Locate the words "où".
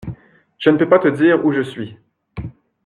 1.45-1.53